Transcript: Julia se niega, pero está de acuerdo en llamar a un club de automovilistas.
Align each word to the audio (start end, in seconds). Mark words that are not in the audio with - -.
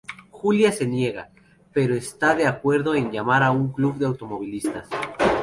Julia 0.31 0.71
se 0.71 0.87
niega, 0.87 1.29
pero 1.73 1.93
está 1.93 2.33
de 2.33 2.47
acuerdo 2.47 2.95
en 2.95 3.11
llamar 3.11 3.43
a 3.43 3.51
un 3.51 3.71
club 3.71 3.97
de 3.99 4.07
automovilistas. 4.07 4.89